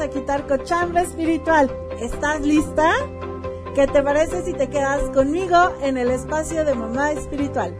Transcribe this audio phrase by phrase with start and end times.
[0.00, 1.68] A quitar cochambre espiritual.
[1.98, 2.92] ¿Estás lista?
[3.74, 7.76] ¿Qué te parece si te quedas conmigo en el espacio de mamá espiritual?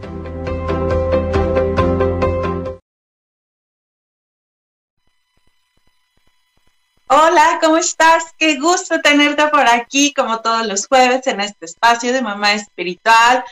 [7.07, 8.25] Hola, ¿cómo estás?
[8.37, 13.45] Qué gusto tenerte por aquí como todos los jueves en este espacio de mamá espiritual.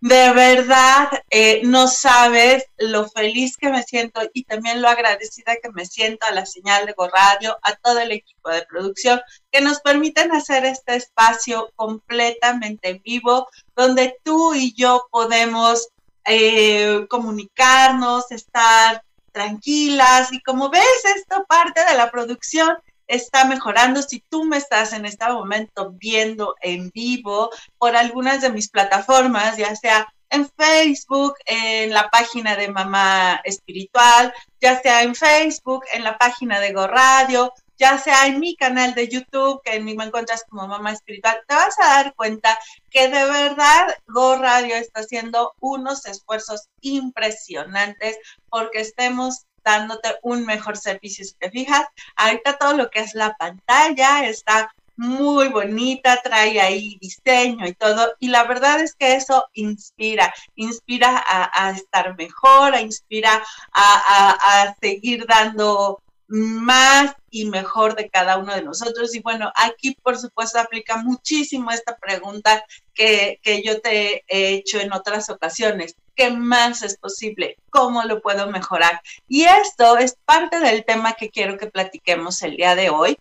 [0.00, 5.70] De verdad, eh, no sabes lo feliz que me siento y también lo agradecida que
[5.72, 9.20] me siento a la señal de Go Radio, a todo el equipo de producción
[9.52, 15.88] que nos permiten hacer este espacio completamente vivo, donde tú y yo podemos
[16.24, 22.74] eh, comunicarnos, estar tranquilas y como ves, esto parte de la producción
[23.10, 24.02] está mejorando.
[24.02, 29.56] Si tú me estás en este momento viendo en vivo por algunas de mis plataformas,
[29.56, 36.04] ya sea en Facebook, en la página de Mamá Espiritual, ya sea en Facebook, en
[36.04, 39.96] la página de Go Radio, ya sea en mi canal de YouTube, que en mí
[39.96, 42.56] me encuentras como Mamá Espiritual, te vas a dar cuenta
[42.90, 48.18] que de verdad Go Radio está haciendo unos esfuerzos impresionantes
[48.50, 51.24] porque estemos dándote un mejor servicio.
[51.24, 56.98] Si te fijas, ahorita todo lo que es la pantalla está muy bonita, trae ahí
[57.00, 58.12] diseño y todo.
[58.18, 64.74] Y la verdad es que eso inspira, inspira a, estar mejor, a inspira a, a
[64.80, 69.14] seguir dando más y mejor de cada uno de nosotros.
[69.14, 74.78] Y bueno, aquí por supuesto aplica muchísimo esta pregunta que, que, yo te he hecho
[74.78, 75.96] en otras ocasiones.
[76.14, 77.56] ¿Qué más es posible?
[77.70, 79.00] ¿Cómo lo puedo mejorar?
[79.28, 83.18] Y esto es parte del tema que quiero que platiquemos el día de hoy.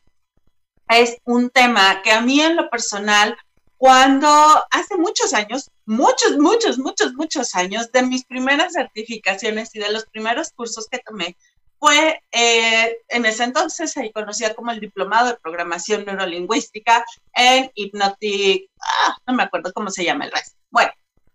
[0.90, 3.38] Es un tema que a mí en lo personal,
[3.78, 4.28] cuando
[4.72, 10.06] hace muchos años, muchos, muchos, muchos, muchos años, de mis primeras certificaciones y de los
[10.06, 11.38] primeros cursos que tomé,
[11.80, 18.70] fue eh, en ese entonces se conocía como el diplomado de programación neurolingüística en Hypnotic,
[18.82, 20.58] ah, no me acuerdo cómo se llama el resto.
[20.70, 20.92] Bueno,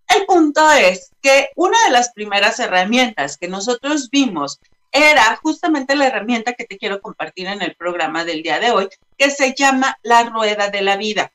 [0.09, 4.61] el punto es que una de las primeras herramientas que nosotros vimos
[4.93, 8.89] era justamente la herramienta que te quiero compartir en el programa del día de hoy,
[9.19, 11.33] que se llama la rueda de la vida.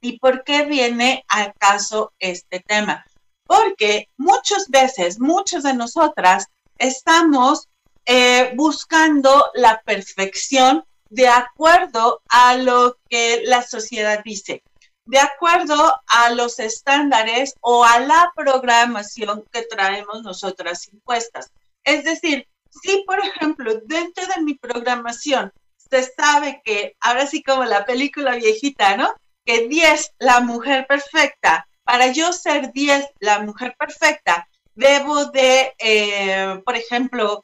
[0.00, 3.04] ¿Y por qué viene al caso este tema?
[3.46, 7.68] Porque muchas veces, muchas de nosotras estamos
[8.04, 14.62] eh, buscando la perfección de acuerdo a lo que la sociedad dice,
[15.08, 21.50] de acuerdo a los estándares o a la programación que traemos nosotras impuestas.
[21.82, 27.64] Es decir, si por ejemplo dentro de mi programación se sabe que, ahora sí como
[27.64, 29.10] la película viejita, ¿no?
[29.46, 36.60] Que 10, la mujer perfecta, para yo ser 10, la mujer perfecta, debo de, eh,
[36.66, 37.42] por ejemplo,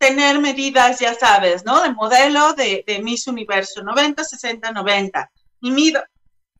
[0.00, 1.80] tener medidas, ya sabes, ¿no?
[1.80, 5.30] De modelo de, de Miss Universo, 90, 60, 90.
[5.60, 6.02] Y mido,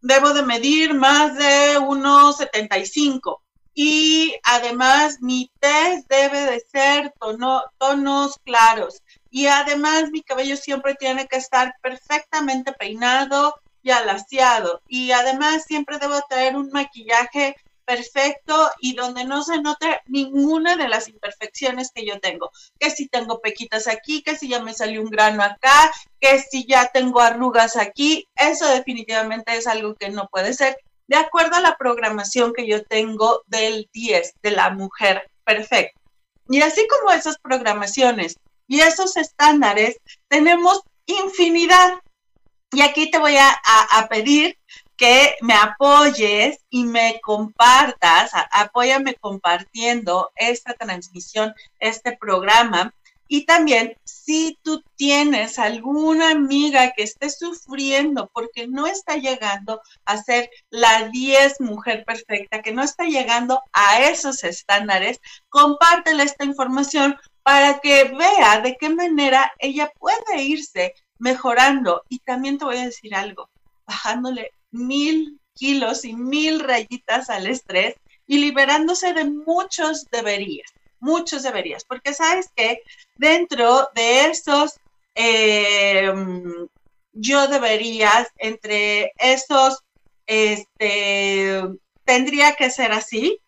[0.01, 3.39] debo de medir más de 1,75.
[3.75, 9.03] Y además mi test debe de ser tono, tonos claros.
[9.31, 14.81] Y además mi cabello siempre tiene que estar perfectamente peinado y alaciado.
[14.89, 17.55] Y además siempre debo tener un maquillaje
[17.89, 22.51] perfecto y donde no se note ninguna de las imperfecciones que yo tengo.
[22.79, 25.91] Que si tengo pequitas aquí, que si ya me salió un grano acá,
[26.21, 31.17] que si ya tengo arrugas aquí, eso definitivamente es algo que no puede ser de
[31.17, 35.99] acuerdo a la programación que yo tengo del 10, de la mujer perfecta.
[36.51, 39.97] Y así como esas programaciones y esos estándares,
[40.29, 41.95] tenemos infinidad.
[42.71, 44.58] Y aquí te voy a pedir
[44.99, 52.93] que me apoyes y me compartas, apóyame compartiendo esta transmisión, este programa.
[53.29, 60.17] Y también si tú tienes alguna amiga que esté sufriendo porque no está llegando a
[60.17, 67.17] ser la 10 mujer perfecta, que no está llegando a esos estándares, compártele esta información
[67.45, 72.03] para que vea de qué manera ella puede irse mejorando.
[72.09, 73.49] Y también te voy a decir algo,
[73.87, 80.71] bajándole mil kilos y mil rayitas al estrés y liberándose de muchos deberías,
[81.01, 82.83] muchos deberías, porque sabes que
[83.17, 84.79] dentro de esos
[85.15, 86.13] eh,
[87.13, 89.83] yo deberías, entre esos,
[90.27, 91.63] este,
[92.05, 93.41] tendría que ser así.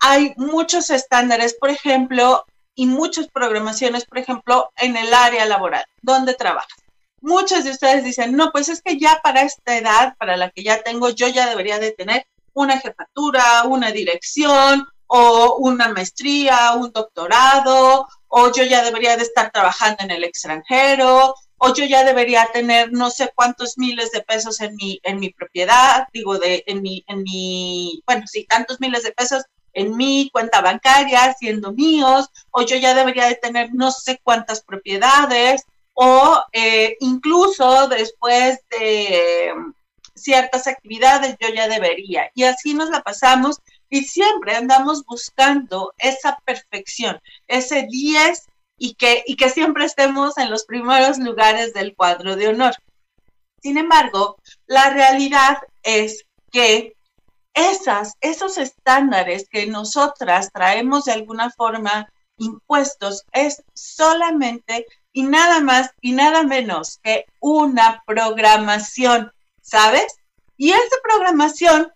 [0.00, 2.44] Hay muchos estándares, por ejemplo,
[2.74, 6.80] y muchas programaciones, por ejemplo, en el área laboral, donde trabajas
[7.20, 10.62] muchos de ustedes dicen, no, pues es que ya para esta edad, para la que
[10.62, 16.92] ya tengo, yo ya debería de tener una jefatura, una dirección o una maestría, un
[16.92, 22.48] doctorado, o yo ya debería de estar trabajando en el extranjero, o yo ya debería
[22.52, 26.80] tener no sé cuántos miles de pesos en mi, en mi propiedad, digo, de, en
[26.80, 29.42] mi, en mi, bueno, sí, tantos miles de pesos
[29.72, 34.62] en mi cuenta bancaria siendo míos, o yo ya debería de tener no sé cuántas
[34.62, 35.64] propiedades,
[36.02, 39.52] o eh, incluso después de
[40.14, 42.30] ciertas actividades yo ya debería.
[42.34, 43.58] Y así nos la pasamos
[43.90, 48.46] y siempre andamos buscando esa perfección, ese 10
[48.78, 52.72] y que, y que siempre estemos en los primeros lugares del cuadro de honor.
[53.62, 56.94] Sin embargo, la realidad es que
[57.52, 65.90] esas, esos estándares que nosotras traemos de alguna forma impuestos es solamente y nada más
[66.00, 70.16] y nada menos que una programación, ¿sabes?
[70.56, 71.92] Y esa programación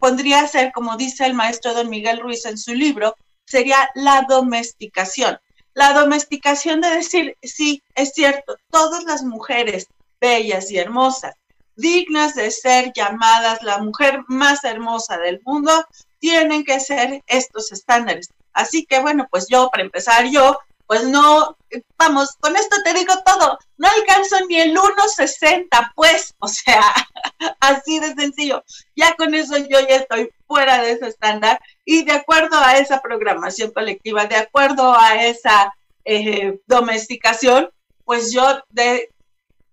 [0.00, 3.14] pondría ser, como dice el maestro don Miguel Ruiz en su libro,
[3.44, 5.38] sería la domesticación.
[5.74, 9.86] La domesticación de decir, sí, es cierto, todas las mujeres
[10.20, 11.34] bellas y hermosas,
[11.76, 15.72] dignas de ser llamadas la mujer más hermosa del mundo,
[16.18, 18.28] tienen que ser estos estándares.
[18.52, 20.58] Así que bueno, pues yo, para empezar, yo
[20.92, 21.56] pues no,
[21.96, 26.82] vamos, con esto te digo todo, no alcanzo ni el 1.60, pues, o sea,
[27.60, 28.62] así de sencillo.
[28.94, 33.00] Ya con eso yo ya estoy fuera de ese estándar y de acuerdo a esa
[33.00, 35.72] programación colectiva, de acuerdo a esa
[36.04, 37.70] eh, domesticación,
[38.04, 39.08] pues yo he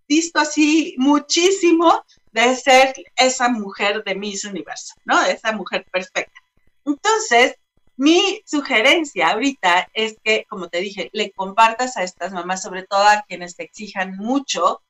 [0.07, 2.01] visto así muchísimo
[2.31, 5.21] de ser esa mujer de Miss Universo, ¿no?
[5.25, 6.39] Esa mujer perfecta.
[6.85, 7.55] Entonces,
[7.99, 13.03] mi sugerencia ahorita es que, como te dije, le compartas a estas mamás, sobre todo
[13.03, 14.81] a quienes te exijan mucho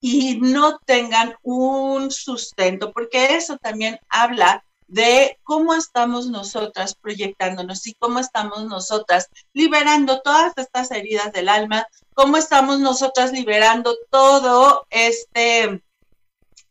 [0.00, 7.92] y no tengan un sustento, porque eso también habla de cómo estamos nosotras proyectándonos y
[7.96, 15.82] cómo estamos nosotras liberando todas estas heridas del alma, cómo estamos nosotras liberando todo este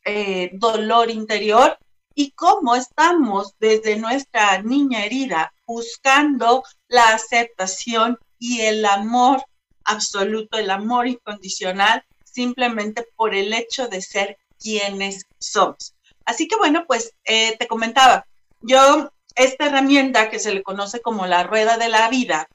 [0.05, 1.77] eh, dolor interior
[2.15, 9.43] y cómo estamos desde nuestra niña herida buscando la aceptación y el amor
[9.85, 15.93] absoluto, el amor incondicional, simplemente por el hecho de ser quienes somos.
[16.25, 18.25] Así que bueno, pues eh, te comentaba,
[18.61, 22.47] yo esta herramienta que se le conoce como la rueda de la vida,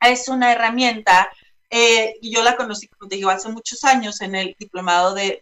[0.00, 1.30] es una herramienta,
[1.70, 5.40] eh, yo la conocí, como te digo, hace muchos años en el diplomado de,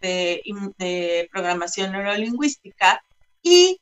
[0.77, 3.03] de programación neurolingüística
[3.41, 3.79] y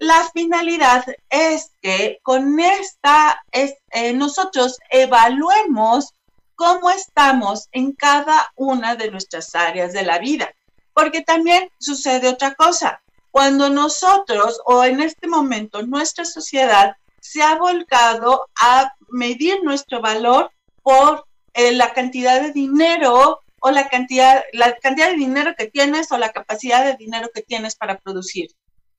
[0.00, 6.14] la finalidad es que con esta, es, eh, nosotros evaluemos
[6.54, 10.52] cómo estamos en cada una de nuestras áreas de la vida.
[10.94, 13.02] Porque también sucede otra cosa.
[13.30, 20.50] Cuando nosotros o en este momento nuestra sociedad se ha volcado a medir nuestro valor
[20.82, 26.10] por eh, la cantidad de dinero o la cantidad, la cantidad de dinero que tienes
[26.10, 28.50] o la capacidad de dinero que tienes para producir.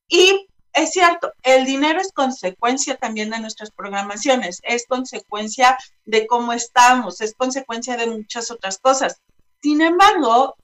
[0.08, 6.54] Y es cierto, el dinero es consecuencia también de nuestras programaciones, es consecuencia de cómo
[6.54, 9.22] estamos, es consecuencia de muchas otras cosas.
[9.62, 10.56] Sin embargo,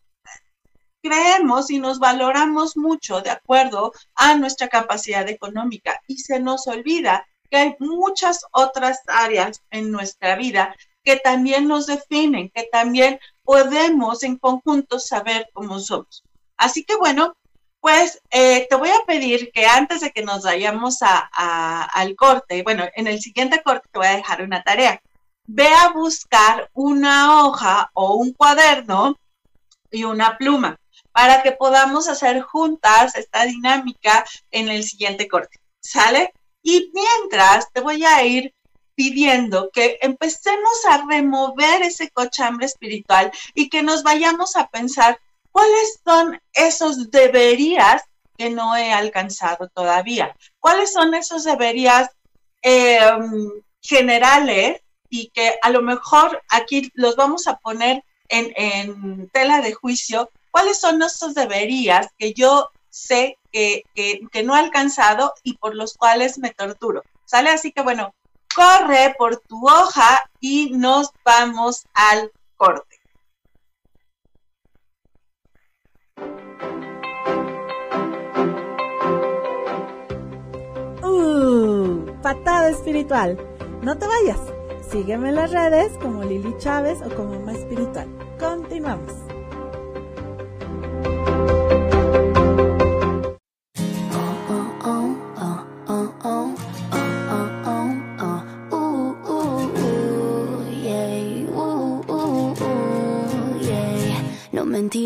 [1.01, 7.27] creemos y nos valoramos mucho de acuerdo a nuestra capacidad económica y se nos olvida
[7.49, 14.23] que hay muchas otras áreas en nuestra vida que también nos definen, que también podemos
[14.23, 16.23] en conjunto saber cómo somos.
[16.57, 17.37] Así que bueno,
[17.79, 22.85] pues eh, te voy a pedir que antes de que nos vayamos al corte, bueno,
[22.95, 25.01] en el siguiente corte te voy a dejar una tarea.
[25.45, 29.17] Ve a buscar una hoja o un cuaderno
[29.91, 30.77] y una pluma
[31.11, 35.59] para que podamos hacer juntas esta dinámica en el siguiente corte.
[35.79, 36.33] ¿Sale?
[36.61, 38.53] Y mientras te voy a ir
[38.93, 45.19] pidiendo que empecemos a remover ese cochambre espiritual y que nos vayamos a pensar
[45.57, 48.03] ¿Cuáles son esos deberías
[48.37, 50.37] que no he alcanzado todavía?
[50.59, 52.11] ¿Cuáles son esos deberías
[52.61, 53.49] em,
[53.81, 60.29] generales y que a lo mejor aquí los vamos a poner en, tela de juicio?
[60.51, 65.95] ¿Cuáles son esos deberías que yo sé que, que no he alcanzado y por los
[65.95, 67.01] cuales me torturo?
[67.25, 67.49] ¿Sale?
[67.49, 68.13] Así que bueno,
[68.55, 72.86] corre por tu hoja y nos vamos al corte.
[82.27, 83.37] Patada espiritual.
[83.81, 84.41] No te vayas.
[84.91, 88.09] Sígueme en las redes como Lili Chávez o como Más Espiritual.
[88.37, 89.27] Continuamos.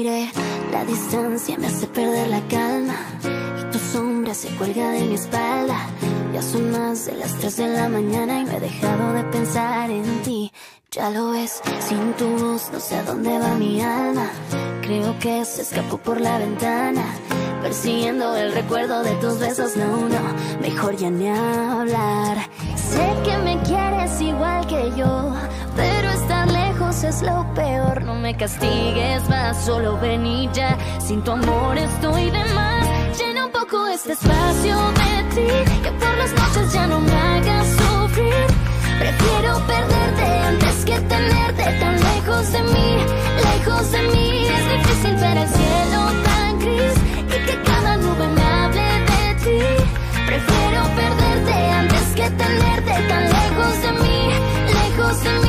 [0.01, 0.29] miré,
[0.71, 2.95] la distancia me hace perder la calma.
[3.59, 5.77] Y tu sombra se cuelga de mi espalda.
[6.33, 9.91] Ya son más de las 3 de la mañana y no he dejado de pensar
[9.91, 10.51] en ti.
[10.89, 14.29] Ya lo ves, sin tu voz no sé a dónde va mi alma.
[14.81, 17.03] Creo que se escapó por la ventana,
[17.61, 19.75] persiguiendo el recuerdo de tus besos.
[19.75, 20.21] No, no,
[20.61, 22.37] mejor ya ni hablar.
[22.75, 25.33] Sé que me quieres igual que yo,
[25.75, 28.03] pero estar lejos es lo peor.
[28.03, 30.77] No me castigues más, solo ven y ya.
[30.99, 32.43] Sin tu amor estoy de
[33.71, 38.45] este espacio de ti, que por las noches ya no me hagas sufrir.
[38.99, 42.97] Prefiero perderte antes que tenerte tan lejos de mí,
[43.43, 44.45] lejos de mí.
[44.47, 46.95] Es difícil ver el cielo tan gris
[47.27, 49.59] y que cada nube me hable de ti.
[50.25, 54.29] Prefiero perderte antes que tenerte tan lejos de mí,
[54.73, 55.40] lejos de mí.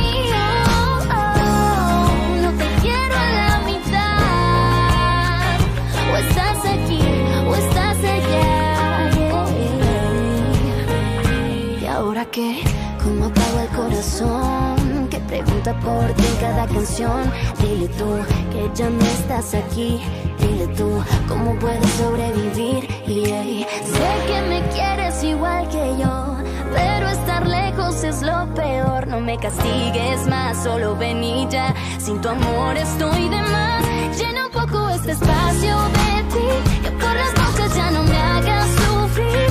[12.33, 12.63] Qué?
[13.01, 15.07] ¿Cómo apago el corazón?
[15.09, 17.31] Que pregunta por ti en cada canción.
[17.61, 18.09] Dile tú
[18.51, 20.01] que ya no estás aquí.
[20.39, 20.89] Dile tú
[21.27, 22.89] cómo puedes sobrevivir.
[23.07, 26.35] Y hey, sé que me quieres igual que yo.
[26.73, 29.07] Pero estar lejos es lo peor.
[29.07, 31.73] No me castigues más, solo ven y ya.
[31.99, 33.83] Sin tu amor estoy de más.
[34.17, 36.47] Llena un poco este espacio de ti.
[36.83, 39.49] Que por las noches ya no me hagas sufrir.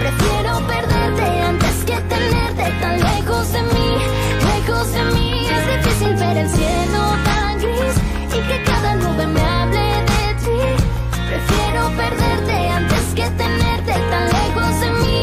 [0.00, 3.88] Prefiero perderte antes que tenerte tan lejos de mí,
[4.50, 5.46] lejos de mí.
[5.48, 7.96] Es difícil ver el cielo tan gris
[8.28, 10.60] y que cada nube me hable de ti.
[11.28, 15.13] Prefiero perderte antes que tenerte tan lejos de mí,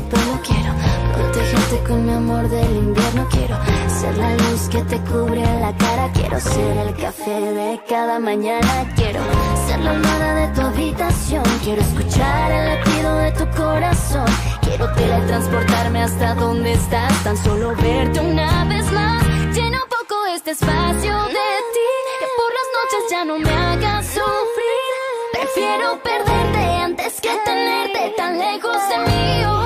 [0.00, 0.16] tu.
[0.42, 0.72] Quiero
[1.14, 3.26] protegerte con mi amor del invierno.
[3.30, 3.56] Quiero
[3.88, 6.10] ser la luz que te cubre la cara.
[6.12, 8.92] Quiero ser el café de cada mañana.
[8.96, 9.20] Quiero
[9.66, 11.44] ser la almohada de tu habitación.
[11.62, 14.26] Quiero escuchar el latido de tu corazón.
[14.62, 17.24] Quiero teletransportarme hasta donde estás.
[17.24, 19.24] Tan solo verte una vez más.
[19.54, 21.88] Llena un poco este espacio de ti.
[22.20, 24.92] Que por las noches ya no me hagas sufrir.
[25.32, 29.63] Prefiero perderte antes que tenerte tan lejos de mí.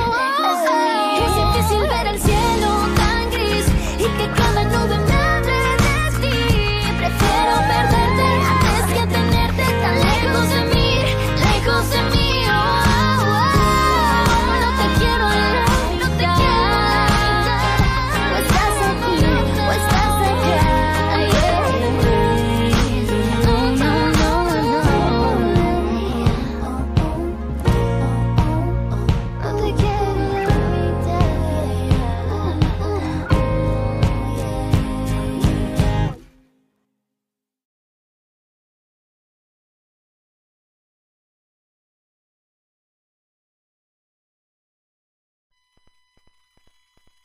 [1.68, 2.07] silver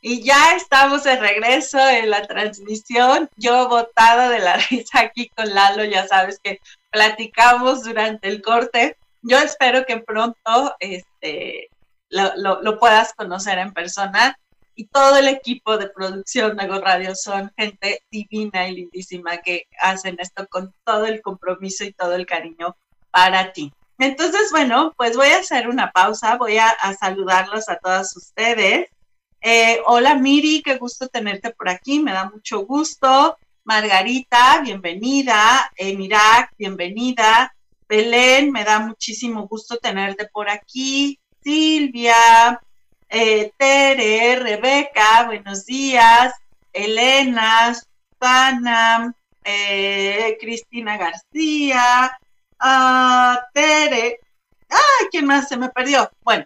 [0.05, 3.29] Y ya estamos de regreso en la transmisión.
[3.37, 6.59] Yo botada de la risa aquí con Lalo, ya sabes que
[6.91, 8.97] platicamos durante el corte.
[9.21, 11.69] Yo espero que pronto este,
[12.09, 14.37] lo, lo- lo puedas conocer en persona.
[14.75, 19.67] Y todo el equipo de producción de Go Radio son gente divina y lindísima que
[19.79, 22.75] hacen esto con todo el compromiso y todo el cariño
[23.11, 23.71] para ti.
[23.99, 28.89] Entonces, bueno, pues voy a hacer una pausa, voy a, a saludarlos a todas ustedes.
[29.45, 33.37] Eh, hola Miri, qué gusto tenerte por aquí, me da mucho gusto.
[33.65, 35.69] Margarita, bienvenida.
[35.75, 37.53] Emirak, bienvenida.
[37.89, 41.19] Belén, me da muchísimo gusto tenerte por aquí.
[41.43, 42.57] Silvia,
[43.09, 46.33] eh, Tere, Rebeca, buenos días.
[46.71, 52.17] Elena, Susana, eh, Cristina García,
[52.59, 54.19] ah, Tere.
[54.69, 56.09] ¡Ay, quién más se me perdió!
[56.21, 56.45] Bueno,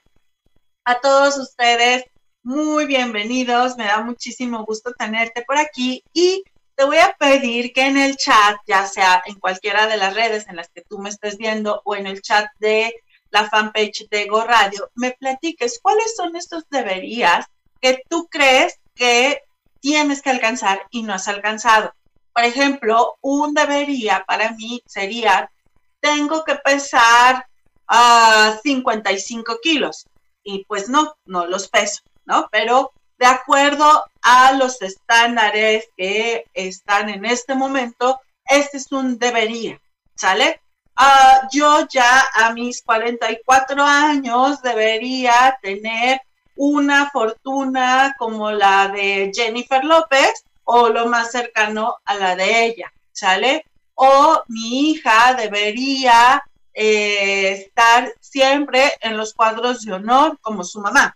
[0.84, 2.06] a todos ustedes,
[2.48, 3.76] muy bienvenidos.
[3.76, 8.16] Me da muchísimo gusto tenerte por aquí y te voy a pedir que en el
[8.16, 11.82] chat, ya sea en cualquiera de las redes en las que tú me estés viendo
[11.84, 12.96] o en el chat de
[13.32, 17.48] la fanpage de Go Radio, me platiques cuáles son estos deberías
[17.82, 19.42] que tú crees que
[19.82, 21.94] tienes que alcanzar y no has alcanzado.
[22.34, 25.52] Por ejemplo, un debería para mí sería,
[26.00, 27.46] tengo que pesar
[27.88, 30.06] a 55 kilos.
[30.44, 32.48] Y pues no, no los peso, ¿no?
[32.52, 39.80] Pero de acuerdo a los estándares que están en este momento, este es un debería.
[40.18, 40.62] ¿sale?
[40.96, 46.20] Ah, yo ya a mis 44 años debería tener
[46.56, 52.92] una fortuna como la de Jennifer López o lo más cercano a la de ella,
[53.12, 53.66] ¿sale?
[53.94, 56.44] O mi hija debería
[56.74, 61.16] eh, estar siempre en los cuadros de honor como su mamá.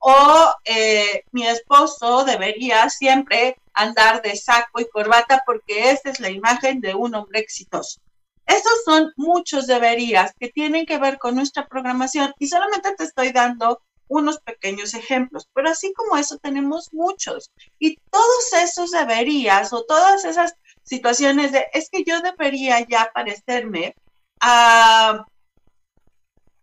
[0.00, 6.30] O eh, mi esposo debería siempre andar de saco y corbata porque esa es la
[6.30, 8.00] imagen de un hombre exitoso.
[8.46, 13.30] Esos son muchos deberías que tienen que ver con nuestra programación y solamente te estoy
[13.30, 17.50] dando unos pequeños ejemplos, pero así como eso tenemos muchos.
[17.78, 23.94] Y todos esos deberías o todas esas situaciones de, es que yo debería ya parecerme
[24.40, 25.26] a,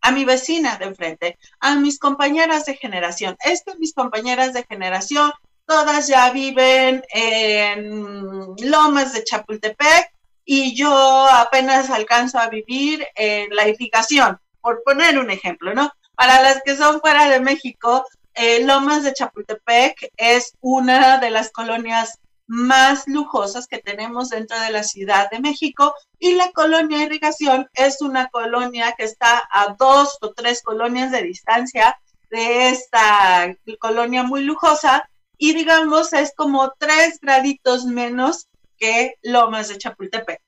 [0.05, 3.35] a mi vecina de enfrente, a mis compañeras de generación.
[3.43, 5.33] Es que mis compañeras de generación,
[5.65, 10.13] todas ya viven en Lomas de Chapultepec
[10.45, 15.91] y yo apenas alcanzo a vivir en la irrigación, por poner un ejemplo, ¿no?
[16.13, 21.50] Para las que son fuera de México, eh, Lomas de Chapultepec es una de las
[21.51, 27.68] colonias más lujosas que tenemos dentro de la Ciudad de México y la colonia Irrigación
[27.74, 32.00] es una colonia que está a dos o tres colonias de distancia
[32.30, 38.48] de esta colonia muy lujosa y digamos es como tres graditos menos
[38.78, 40.42] que Lomas de Chapultepec.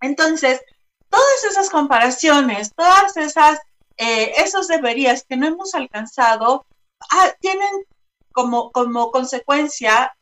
[0.00, 0.60] Entonces,
[1.08, 3.58] todas esas comparaciones, todas esas
[3.96, 6.64] eh, esos deberías que no hemos alcanzado
[7.10, 7.68] ah, tienen
[8.32, 10.16] como, como consecuencia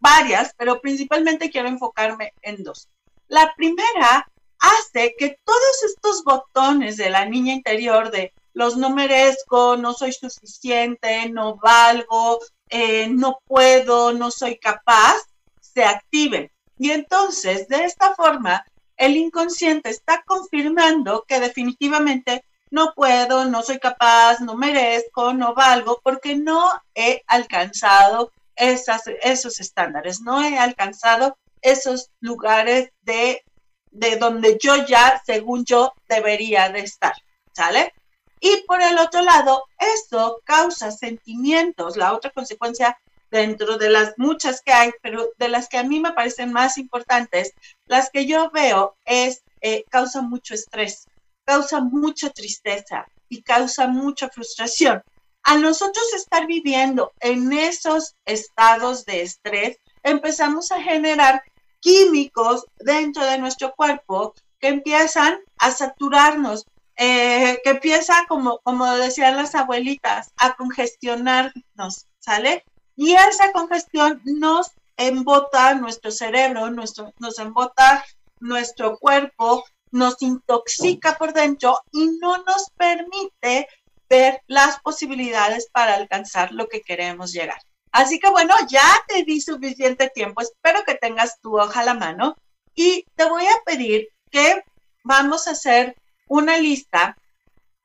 [0.00, 2.88] varias, pero principalmente quiero enfocarme en dos.
[3.28, 9.76] La primera hace que todos estos botones de la niña interior de los no merezco,
[9.76, 15.16] no soy suficiente, no valgo, eh, no puedo, no soy capaz,
[15.60, 16.50] se activen.
[16.76, 18.64] Y entonces, de esta forma,
[18.96, 26.00] el inconsciente está confirmando que definitivamente no puedo, no soy capaz, no merezco, no valgo,
[26.02, 33.42] porque no he alcanzado esas, esos estándares, no he alcanzado esos lugares de,
[33.90, 37.14] de donde yo ya, según yo, debería de estar,
[37.52, 37.92] ¿sale?
[38.40, 42.96] Y por el otro lado, eso causa sentimientos, la otra consecuencia
[43.30, 46.78] dentro de las muchas que hay, pero de las que a mí me parecen más
[46.78, 47.52] importantes,
[47.86, 51.06] las que yo veo es, eh, causa mucho estrés,
[51.44, 55.02] causa mucha tristeza y causa mucha frustración.
[55.50, 61.42] A nosotros estar viviendo en esos estados de estrés, empezamos a generar
[61.80, 69.36] químicos dentro de nuestro cuerpo que empiezan a saturarnos, eh, que empieza, como, como decían
[69.36, 72.62] las abuelitas, a congestionarnos, ¿sale?
[72.94, 78.04] Y esa congestión nos embota nuestro cerebro, nuestro, nos embota
[78.38, 83.66] nuestro cuerpo, nos intoxica por dentro y no nos permite
[84.08, 87.60] ver las posibilidades para alcanzar lo que queremos llegar.
[87.92, 91.94] Así que bueno, ya te di suficiente tiempo, espero que tengas tu hoja a la
[91.94, 92.36] mano
[92.74, 94.62] y te voy a pedir que
[95.04, 95.96] vamos a hacer
[96.28, 97.16] una lista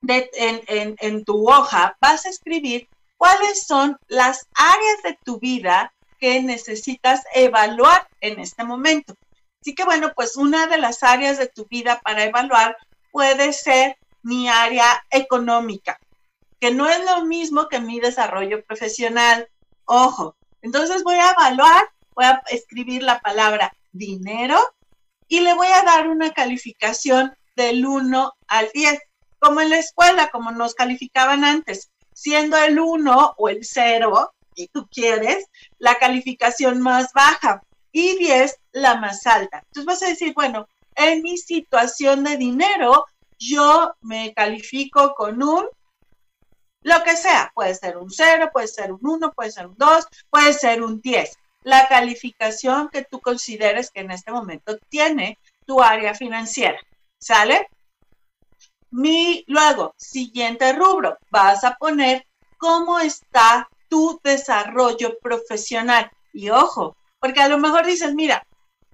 [0.01, 5.93] de, en, en tu hoja, vas a escribir cuáles son las áreas de tu vida
[6.19, 9.15] que necesitas evaluar en este momento.
[9.61, 12.75] Así que bueno, pues una de las áreas de tu vida para evaluar
[13.11, 15.99] puede ser mi área económica,
[16.63, 19.49] que no es lo mismo que mi desarrollo profesional.
[19.83, 24.57] Ojo, entonces voy a evaluar, voy a escribir la palabra dinero
[25.27, 28.97] y le voy a dar una calificación del 1 al 10,
[29.39, 34.69] como en la escuela, como nos calificaban antes, siendo el 1 o el 0, si
[34.69, 35.45] tú quieres,
[35.79, 39.63] la calificación más baja y 10 la más alta.
[39.65, 43.05] Entonces vas a decir, bueno, en mi situación de dinero,
[43.37, 45.65] yo me califico con un,
[46.83, 50.07] lo que sea, puede ser un 0, puede ser un 1, puede ser un 2,
[50.29, 51.37] puede ser un 10.
[51.63, 56.77] La calificación que tú consideres que en este momento tiene tu área financiera.
[57.17, 57.67] ¿Sale?
[58.91, 66.11] Mi, luego, siguiente rubro, vas a poner cómo está tu desarrollo profesional.
[66.33, 68.45] Y ojo, porque a lo mejor dices, mira,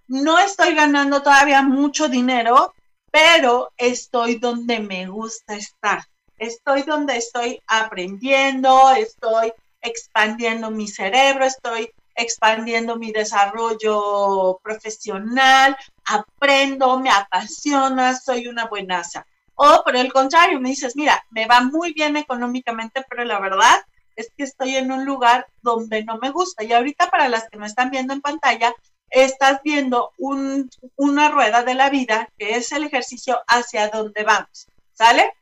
[0.08, 2.74] no estoy ganando todavía mucho dinero,
[3.12, 6.04] pero estoy donde me gusta estar.
[6.40, 17.10] Estoy donde estoy aprendiendo, estoy expandiendo mi cerebro, estoy expandiendo mi desarrollo profesional, aprendo, me
[17.10, 19.26] apasiona, soy una buenaza.
[19.56, 23.76] O por el contrario, me dices, mira, me va muy bien económicamente, pero la verdad
[24.16, 26.64] es que estoy en un lugar donde no me gusta.
[26.64, 28.74] Y ahorita para las que me están viendo en pantalla,
[29.10, 35.34] estás viendo una rueda de la vida, que es el ejercicio hacia donde vamos, ¿sale?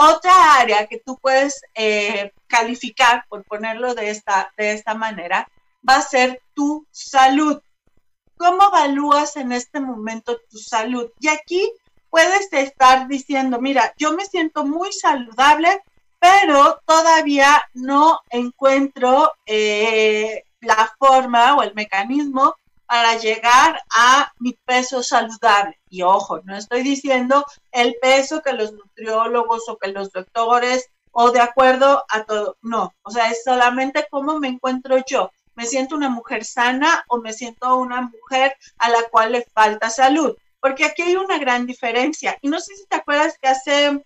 [0.00, 5.48] Otra área que tú puedes eh, calificar, por ponerlo de esta, de esta manera,
[5.86, 7.60] va a ser tu salud.
[8.36, 11.10] ¿Cómo evalúas en este momento tu salud?
[11.18, 11.68] Y aquí
[12.10, 15.82] puedes estar diciendo, mira, yo me siento muy saludable,
[16.20, 22.54] pero todavía no encuentro eh, la forma o el mecanismo
[22.88, 25.78] para llegar a mi peso saludable.
[25.90, 31.30] Y ojo, no estoy diciendo el peso que los nutriólogos o que los doctores o
[31.30, 35.30] de acuerdo a todo, no, o sea, es solamente cómo me encuentro yo.
[35.54, 39.90] ¿Me siento una mujer sana o me siento una mujer a la cual le falta
[39.90, 40.36] salud?
[40.60, 42.38] Porque aquí hay una gran diferencia.
[42.40, 44.02] Y no sé si te acuerdas que hace,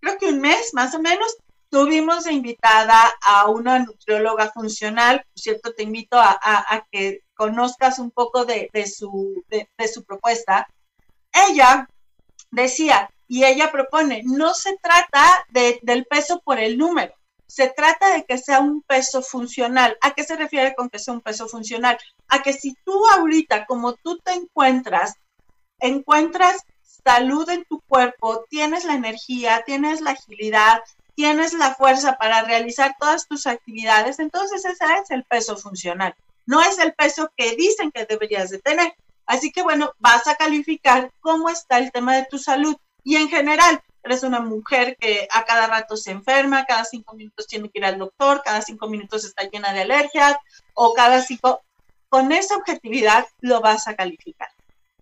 [0.00, 1.36] creo que un mes más o menos,
[1.68, 5.18] tuvimos invitada a una nutrióloga funcional.
[5.18, 10.68] Por cierto, te invito a que conozcas un poco de, su, de, su propuesta,
[11.48, 11.88] ella
[12.50, 17.14] decía, y ella propone, no se trata del peso por el número,
[17.46, 19.96] se trata de que sea un peso funcional.
[20.02, 21.96] ¿A qué se refiere con que sea un peso funcional?
[22.28, 25.14] A que si tú ahorita, como tú te encuentras,
[25.78, 30.82] encuentras salud en tu cuerpo, tienes la energía, tienes la agilidad,
[31.14, 36.14] tienes la fuerza para realizar todas tus actividades, entonces ese es el peso funcional
[36.50, 38.92] no es el peso que dicen que deberías de tener.
[39.24, 43.28] Así que bueno, vas a calificar cómo está el tema de tu salud y en
[43.28, 47.78] general, eres una mujer que a cada rato se enferma, cada cinco minutos tiene que
[47.78, 50.36] ir al doctor, cada cinco minutos está llena de alergias
[50.74, 51.62] o cada cinco,
[52.08, 54.48] con esa objetividad lo vas a calificar.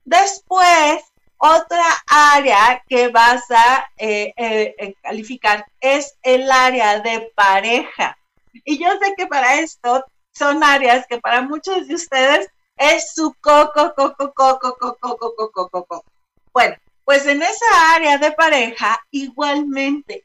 [0.04, 1.02] Después,
[1.38, 8.18] otra área que vas a eh, eh, eh, calificar es el área de pareja.
[8.64, 10.04] Y yo sé que para esto
[10.38, 15.68] son áreas que para muchos de ustedes es su coco, coco, coco, coco, coco, coco,
[15.68, 16.04] coco.
[16.52, 20.24] Bueno, pues en esa área de pareja, igualmente,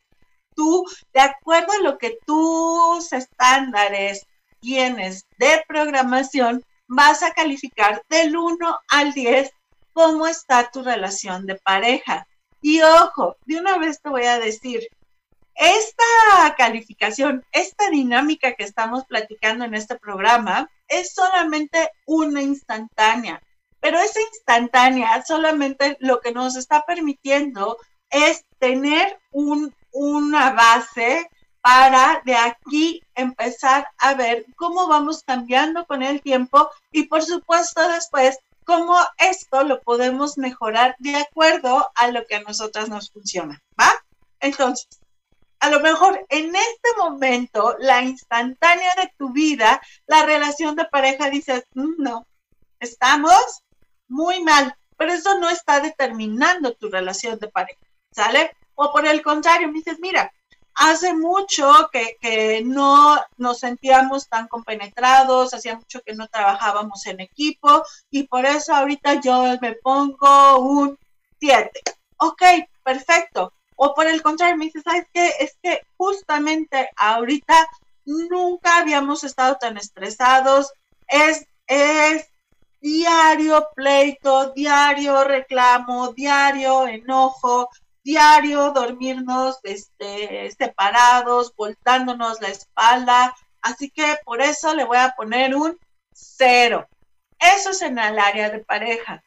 [0.56, 4.26] tú, de acuerdo a lo que tus estándares
[4.60, 9.52] tienes de programación, vas a calificar del 1 al 10
[9.94, 12.28] cómo está tu relación de pareja.
[12.62, 14.88] Y ojo, de una vez te voy a decir,
[15.56, 23.42] esta calificación, esta dinámica que estamos platicando en este programa es solamente una instantánea,
[23.80, 27.78] pero esa instantánea solamente lo que nos está permitiendo
[28.10, 31.30] es tener una base
[31.62, 37.88] para de aquí empezar a ver cómo vamos cambiando con el tiempo y por supuesto
[37.88, 43.62] después cómo esto lo podemos mejorar de acuerdo a lo que a nosotras nos funciona,
[43.80, 43.92] ¿va?
[44.40, 44.88] Entonces,
[45.64, 51.30] a lo mejor en este momento, la instantánea de tu vida, la relación de pareja
[51.30, 52.28] dices, mm, no,
[52.82, 53.64] estamos
[54.10, 57.80] muy mal, pero eso no está determinando tu relación de pareja,
[58.12, 58.52] ¿sale?
[58.76, 60.34] O por el contrario, me dices, mira,
[60.76, 67.22] hace mucho que, que, no nos sentíamos tan compenetrados, hacía mucho que no trabajábamos en
[67.22, 71.00] equipo y por eso ahorita yo me pongo un
[71.40, 71.72] 7.
[72.18, 72.44] Ok,
[72.84, 73.54] perfecto.
[73.76, 75.32] O por el contrario, me dice, ¿sabes qué?
[75.40, 77.68] Es que justamente ahorita
[78.06, 80.74] nunca habíamos estado tan estresados.
[81.08, 82.28] Es, es
[82.80, 87.70] diario pleito, diario reclamo, diario enojo,
[88.04, 93.36] diario dormirnos este, separados, voltándonos la espalda.
[93.62, 95.78] Así que por eso le voy a poner un
[96.12, 96.88] cero.
[97.40, 99.24] Eso es en el área de pareja.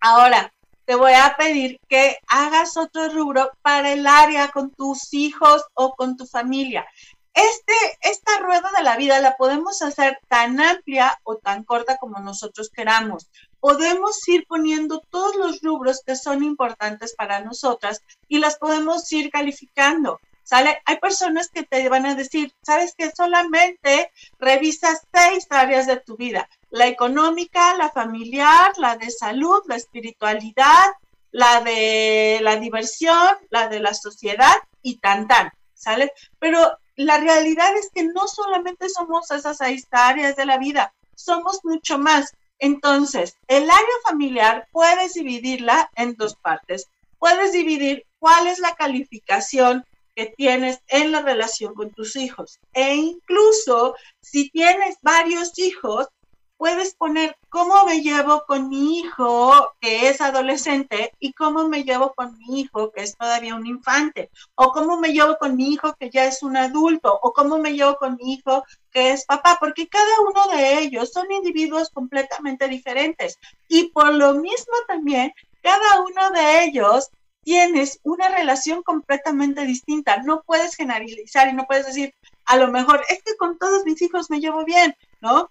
[0.00, 0.52] Ahora,
[0.84, 5.94] te voy a pedir que hagas otro rubro para el área con tus hijos o
[5.94, 6.86] con tu familia.
[7.34, 12.20] Este, esta rueda de la vida la podemos hacer tan amplia o tan corta como
[12.20, 13.28] nosotros queramos.
[13.58, 19.30] Podemos ir poniendo todos los rubros que son importantes para nosotras y las podemos ir
[19.30, 20.20] calificando.
[20.44, 20.78] ¿Sale?
[20.84, 26.16] Hay personas que te van a decir, sabes que solamente revisas seis áreas de tu
[26.16, 30.86] vida la económica, la familiar, la de salud, la espiritualidad,
[31.30, 36.12] la de la diversión, la de la sociedad y tan tan, ¿sale?
[36.40, 41.60] Pero la realidad es que no solamente somos esas seis áreas de la vida, somos
[41.62, 42.34] mucho más.
[42.58, 46.88] Entonces, el área familiar puedes dividirla en dos partes.
[47.20, 52.58] Puedes dividir cuál es la calificación que tienes en la relación con tus hijos.
[52.72, 56.08] E incluso si tienes varios hijos,
[56.56, 62.14] puedes poner cómo me llevo con mi hijo que es adolescente y cómo me llevo
[62.14, 65.94] con mi hijo que es todavía un infante, o cómo me llevo con mi hijo
[65.94, 69.58] que ya es un adulto, o cómo me llevo con mi hijo que es papá,
[69.60, 73.38] porque cada uno de ellos son individuos completamente diferentes.
[73.68, 77.10] Y por lo mismo también, cada uno de ellos
[77.44, 80.22] tienes una relación completamente distinta.
[80.22, 82.14] No puedes generalizar y no puedes decir,
[82.46, 85.50] a lo mejor es que con todos mis hijos me llevo bien, ¿no?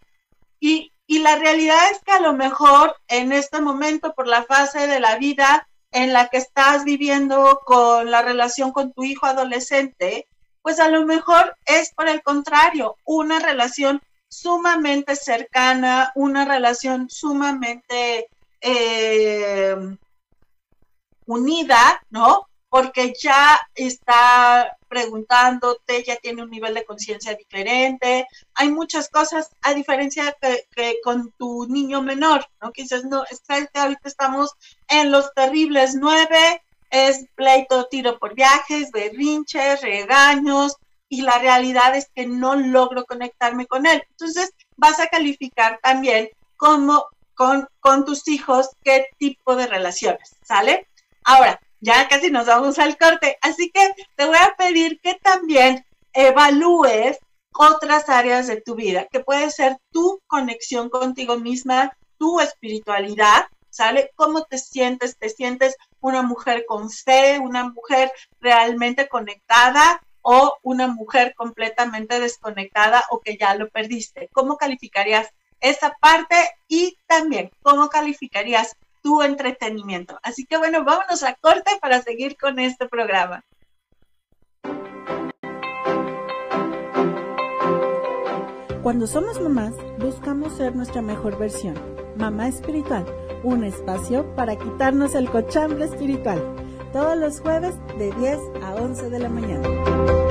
[0.59, 4.99] Y, la realidad es que a lo mejor en este momento, por la fase de
[4.99, 10.27] la vida en la que estás viviendo con la relación con tu hijo adolescente,
[10.63, 18.27] pues a lo mejor es por el contrario, una relación sumamente cercana, una relación sumamente
[18.59, 19.75] eh,
[21.25, 22.47] unida, ¿no?
[22.69, 28.27] Porque ya está preguntándote, ya tiene un nivel de conciencia diferente.
[28.55, 32.71] Hay muchas cosas, a diferencia que, con tu niño menor, ¿no?
[32.71, 34.51] Que dices, no, es que ahorita estamos
[34.87, 40.77] en los terribles nueve, es pleito, tiro por viajes, berrinches, regaños,
[41.09, 44.03] y la realidad es que no logro conectarme con él.
[44.09, 47.05] Entonces, vas a calificar también como
[47.35, 50.87] con tus hijos qué tipo de relaciones, ¿sale?
[51.23, 55.85] Ahora, ya casi nos vamos al corte, así que te voy a pedir que también
[56.13, 57.19] evalúes
[57.53, 64.11] otras áreas de tu vida, que puede ser tu conexión contigo misma, tu espiritualidad, ¿sale?
[64.15, 65.17] ¿Cómo te sientes?
[65.17, 73.03] ¿Te sientes una mujer con fe, una mujer realmente conectada o una mujer completamente desconectada
[73.09, 74.29] o que ya lo perdiste?
[74.31, 75.27] ¿Cómo calificarías
[75.59, 76.35] esa parte?
[76.67, 80.17] Y también, ¿cómo calificarías tu entretenimiento.
[80.23, 83.43] Así que bueno, vámonos a corte para seguir con este programa.
[88.81, 91.75] Cuando somos mamás, buscamos ser nuestra mejor versión.
[92.17, 93.05] Mamá Espiritual,
[93.43, 96.41] un espacio para quitarnos el cochambre espiritual.
[96.91, 100.22] Todos los jueves de 10 a 11 de la mañana.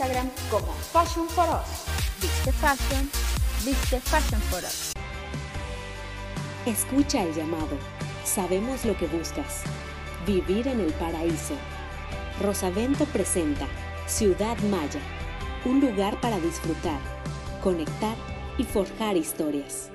[0.00, 1.84] Instagram como Fashion for Us.
[2.20, 3.10] Viste Fashion,
[3.64, 4.92] viste Fashion for Us.
[6.66, 7.78] Escucha el llamado.
[8.24, 9.62] Sabemos lo que buscas.
[10.26, 11.54] Vivir en el paraíso.
[12.40, 13.66] Rosavento presenta
[14.06, 15.00] Ciudad Maya,
[15.64, 17.00] un lugar para disfrutar,
[17.62, 18.16] conectar
[18.58, 19.90] y forjar historias.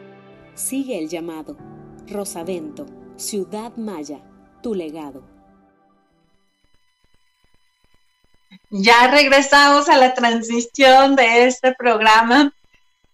[0.56, 1.58] Sigue el llamado.
[2.08, 2.86] Rosavento,
[3.18, 4.22] Ciudad Maya,
[4.62, 5.35] tu legado.
[8.78, 12.54] Ya regresamos a la transición de este programa.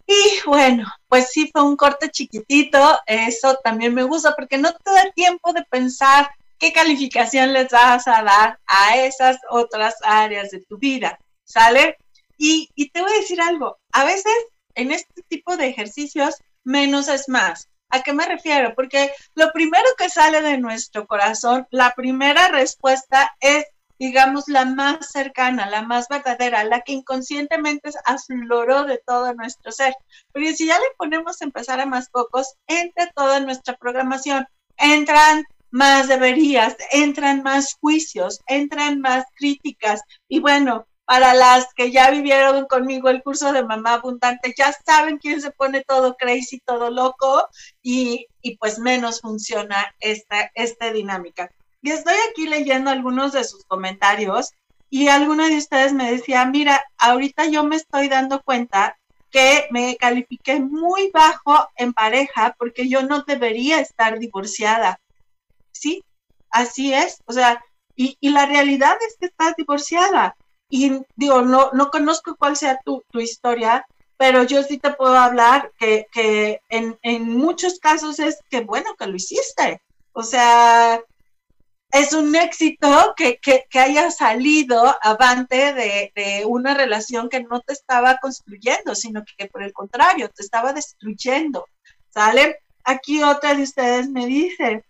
[0.08, 4.92] Y bueno, pues sí fue un corte chiquitito, eso también me gusta porque no te
[4.92, 10.62] da tiempo de pensar qué calificación les vas a dar a esas otras áreas de
[10.62, 11.96] tu vida, ¿sale?
[12.40, 14.34] Y, y te voy a decir algo, a veces
[14.74, 17.68] en este tipo de ejercicios menos es más.
[17.92, 18.74] ¿A qué me refiero?
[18.74, 23.66] Porque lo primero que sale de nuestro corazón, la primera respuesta es
[24.02, 29.94] digamos, la más cercana, la más verdadera, la que inconscientemente afloró de todo nuestro ser.
[30.34, 35.44] Pero si ya le ponemos a empezar a más pocos, entre toda nuestra programación, entran
[35.70, 40.02] más deberías, entran más juicios, entran más críticas.
[40.28, 45.20] Y bueno, para las que ya vivieron conmigo el curso de mamá abundante, ya saben
[45.20, 47.48] quién se pone todo crazy, todo loco
[47.84, 51.52] y, y pues menos funciona esta, esta dinámica.
[51.82, 54.52] Y estoy aquí leyendo algunos de sus comentarios
[54.90, 58.98] y alguno de ustedes me decía, mira, ahorita yo me estoy dando cuenta
[59.32, 65.00] que me califiqué muy bajo en pareja porque yo no debería estar divorciada.
[65.72, 66.04] Sí,
[66.50, 67.22] así es.
[67.26, 67.64] O sea,
[67.96, 70.36] y, la realidad es que estás divorciada.
[70.70, 73.86] Y digo, no, no conozco cuál sea tu, tu historia,
[74.18, 78.96] pero yo sí te puedo hablar que, que en, en, muchos casos es que bueno
[78.98, 79.82] que lo hiciste.
[80.14, 81.02] O sea,
[81.92, 87.60] es un éxito que, que, que haya salido avante de, de, una relación que no
[87.60, 91.66] te estaba construyendo, sino que, por el contrario, te estaba destruyendo.
[92.10, 92.60] ¿Sale?
[92.84, 94.84] Aquí otra de ustedes me dice,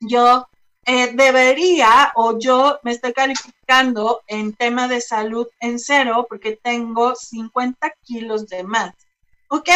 [0.00, 0.46] yo
[0.86, 7.14] eh, debería o yo me estoy calificando en tema de salud en cero porque tengo
[7.14, 8.94] 50 kilos de más.
[9.48, 9.68] Ok,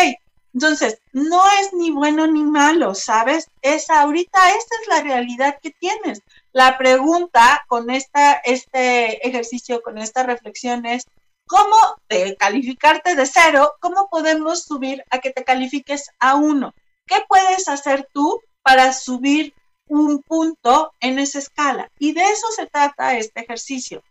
[0.54, 3.48] Entonces, no es ni bueno ni malo, ¿sabes?
[3.62, 6.22] Es ahorita, esta es la realidad que tienes.
[6.52, 11.04] La pregunta con esta, este ejercicio, con esta reflexión es,
[11.46, 11.76] ¿cómo
[12.08, 16.74] de calificarte de cero, cómo podemos subir a que te califiques a uno?
[17.06, 19.54] ¿Qué puedes hacer tú para subir
[19.88, 21.90] un punto en esa escala?
[21.98, 24.02] Y de eso se trata este ejercicio.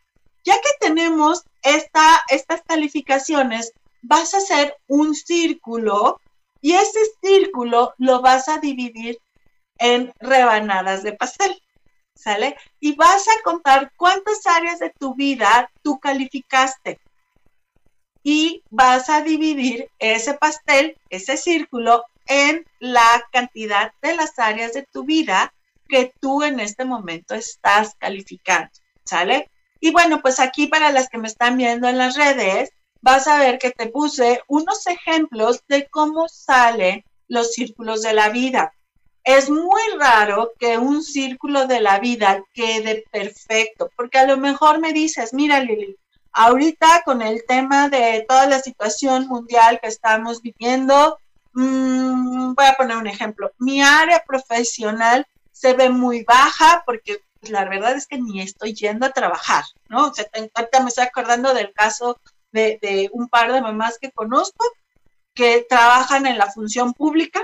[0.46, 6.22] Ya que tenemos esta, estas calificaciones, vas a hacer un círculo
[6.62, 9.20] y ese círculo lo vas a dividir
[9.80, 11.62] en rebanadas de pastel.
[12.18, 12.58] ¿Sale?
[12.80, 17.00] Y vas a contar cuántas áreas de tu vida tú calificaste.
[18.24, 24.84] Y vas a dividir ese pastel, ese círculo, en la cantidad de las áreas de
[24.84, 25.54] tu vida
[25.88, 28.70] que tú en este momento estás calificando.
[29.06, 29.50] ¿Sale?
[29.80, 33.40] Y bueno, pues aquí para las que me están viendo en las redes, vas a
[33.40, 38.74] ver que te puse unos ejemplos de cómo salen los círculos de la vida.
[39.28, 44.80] Es muy raro que un círculo de la vida quede perfecto, porque a lo mejor
[44.80, 45.98] me dices, mira Lili,
[46.32, 51.20] ahorita con el tema de toda la situación mundial que estamos viviendo,
[51.52, 57.52] mmm, voy a poner un ejemplo, mi área profesional se ve muy baja porque pues,
[57.52, 60.08] la verdad es que ni estoy yendo a trabajar, ¿no?
[60.08, 62.18] O sea, ahorita me estoy acordando del caso
[62.54, 64.66] de, un par de mamás que conozco
[65.34, 67.42] que trabajan en la función pública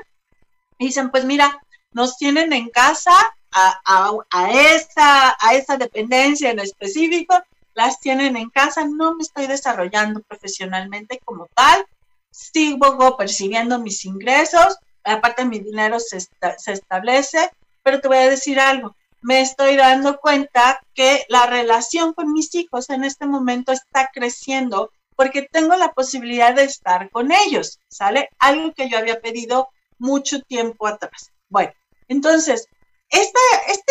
[0.77, 1.59] y dicen, pues mira,
[1.93, 3.11] nos tienen en casa
[3.51, 7.41] a, a, a esa dependencia en específico,
[7.73, 11.85] las tienen en casa, no me estoy desarrollando profesionalmente como tal,
[12.31, 17.51] sigo percibiendo mis ingresos, aparte mi dinero se, se establece,
[17.83, 22.53] pero te voy a decir algo, me estoy dando cuenta que la relación con mis
[22.55, 28.29] hijos en este momento está creciendo porque tengo la posibilidad de estar con ellos, ¿sale?
[28.39, 31.31] Algo que yo había pedido mucho tiempo atrás.
[31.49, 31.71] Bueno,
[32.07, 32.67] entonces,
[33.09, 33.39] esta,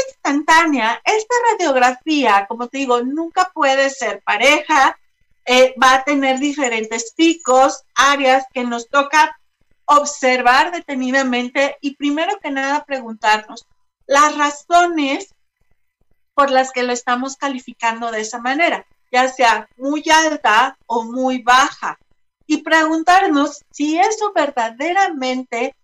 [0.08, 4.98] instantánea, esta radiografía, como te digo, nunca puede ser pareja,
[5.44, 9.38] eh, va a tener diferentes picos, áreas que nos toca
[9.84, 13.66] observar detenidamente y primero que nada preguntarnos
[14.06, 15.34] las razones
[16.34, 21.42] por las que lo estamos calificando de esa manera ya sea muy alta o muy
[21.42, 21.98] baja,
[22.46, 25.76] y preguntarnos si eso verdaderamente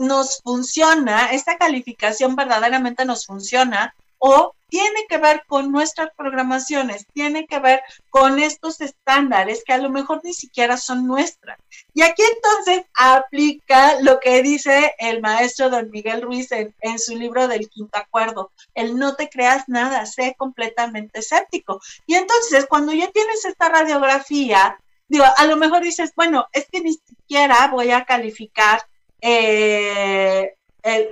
[0.00, 7.46] nos funciona, esta calificación verdaderamente nos funciona o tiene que ver con nuestras programaciones, tiene
[7.46, 11.58] que ver con estos estándares que a lo mejor ni siquiera son nuestras.
[11.92, 17.16] Y aquí entonces aplica lo que dice el maestro don Miguel Ruiz en, en su
[17.16, 21.80] libro del quinto acuerdo, el no te creas nada, sé completamente escéptico.
[22.06, 26.80] Y entonces cuando ya tienes esta radiografía, digo, a lo mejor dices, bueno, es que
[26.80, 28.86] ni siquiera voy a calificar
[29.20, 30.54] eh,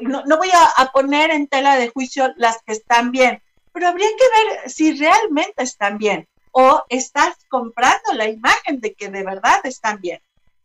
[0.01, 3.43] no, voy a, poner en tela de juicio las que están bien,
[3.73, 9.09] pero habría que ver si realmente están bien o estás comprando la imagen de que
[9.09, 10.21] de verdad están bien.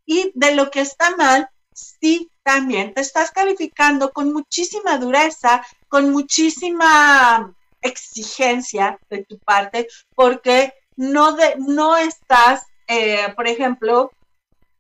[0.06, 6.12] Y de lo que está mal, sí también te estás calificando con muchísima dureza, con
[6.12, 14.12] muchísima exigencia de tu parte, porque no, de, no estás, eh, por ejemplo,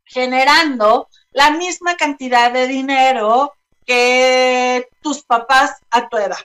[0.05, 3.53] generando la misma cantidad de dinero
[3.85, 6.37] que tus papás a tu edad,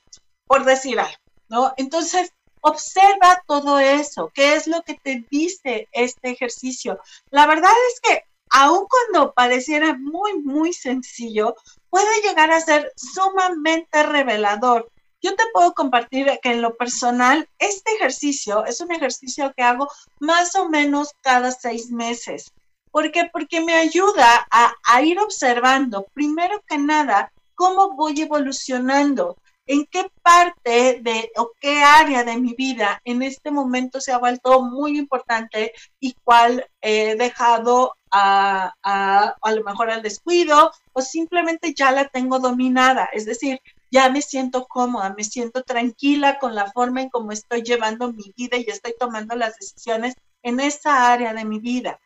[0.46, 1.16] por decir algo,
[1.48, 1.72] ¿no?
[1.77, 6.98] Entonces, observa todo eso, qué es lo que te dice este ejercicio.
[7.31, 11.55] La verdad es que aun cuando pareciera muy, muy sencillo,
[11.90, 14.90] puede llegar a ser sumamente revelador.
[15.20, 19.88] Yo te puedo compartir que en lo personal, este ejercicio es un ejercicio que hago
[20.20, 22.53] más o menos cada seis meses.
[22.90, 23.29] ¿Por qué?
[23.33, 29.36] Porque me ayuda a, ir observando, primero que nada, cómo voy evolucionando,
[29.66, 34.18] en qué parte de o qué área de mi vida en este momento se ha
[34.18, 41.03] vuelto muy importante y cuál he dejado a, a, a, lo mejor al descuido o
[41.03, 43.11] simplemente ya la tengo dominada.
[43.12, 43.61] Es decir,
[43.91, 48.32] ya me siento cómoda, me siento tranquila con la forma en cómo estoy llevando mi
[48.36, 51.99] vida y estoy tomando las decisiones en esa área de mi vida.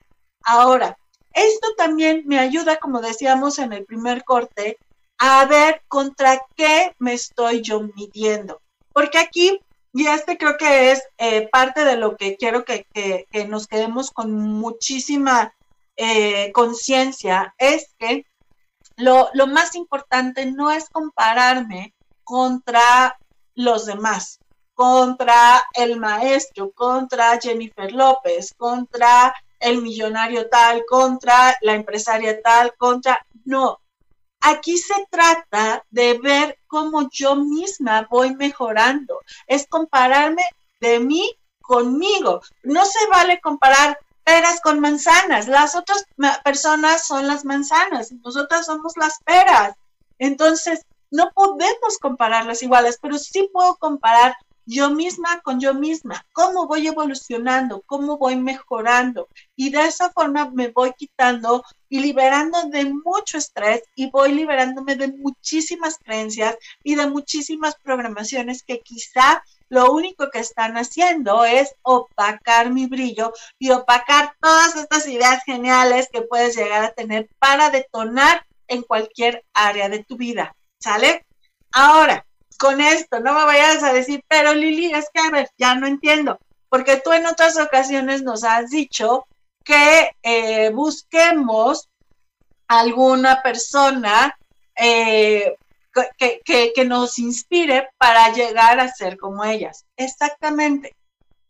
[0.45, 0.97] Ahora,
[1.33, 4.79] esto también me ayuda, como decíamos en el primer corte,
[5.19, 8.61] a ver contra qué me estoy yo midiendo.
[8.93, 9.61] Porque aquí,
[9.93, 12.87] y este creo que es eh, parte de lo que quiero que,
[13.49, 15.55] nos quedemos con muchísima
[15.97, 18.27] eh, conciencia, es que
[18.97, 23.17] lo, lo más importante no es compararme contra
[23.55, 24.41] los demás,
[24.75, 33.25] contra el maestro, contra Jennifer López, contra el millonario tal contra la empresaria tal contra,
[33.45, 33.81] no.
[34.41, 39.21] Aquí se trata de ver cómo yo misma voy mejorando.
[39.47, 40.43] Es compararme
[40.81, 42.43] de mí conmigo.
[42.65, 45.47] No se vale comparar peras con manzanas.
[45.49, 46.05] Las otras
[46.45, 49.75] personas son las manzanas, nosotras somos las peras.
[50.19, 54.35] Entonces, no podemos compararlas iguales, pero sí puedo comparar
[54.67, 59.29] yo misma con yo misma, cómo voy evolucionando, cómo voy mejorando.
[59.57, 64.97] Y de esa forma me voy quitando y liberando de mucho estrés y voy liberándome
[64.97, 71.75] de muchísimas creencias y de muchísimas programaciones que quizá lo único que están haciendo es
[71.83, 77.71] opacar mi brillo y opacar todas estas ideas geniales que puedes llegar a tener para
[77.71, 80.55] detonar en cualquier área de tu vida.
[80.79, 81.25] ¿Sale?
[81.73, 82.27] Ahora,
[82.63, 85.89] con esto, no me vayas a decir, pero Lili, es que a ver, ya no
[85.89, 86.39] entiendo,
[86.69, 89.27] porque tú en otras ocasiones nos has dicho
[89.65, 91.89] que eh, busquemos
[92.69, 94.39] alguna persona
[94.77, 95.57] eh,
[96.45, 99.85] que, que, nos inspire para llegar a ser como ellas.
[99.97, 100.95] Exactamente.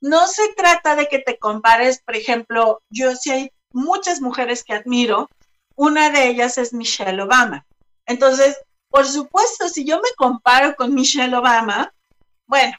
[0.01, 4.73] No se trata de que te compares, por ejemplo, yo sí hay muchas mujeres que
[4.73, 5.29] admiro,
[5.77, 7.67] una de ellas es Michelle Obama.
[8.07, 8.57] Entonces,
[8.93, 11.93] por supuesto, si yo me comparo con Michelle Obama,
[12.47, 12.77] bueno,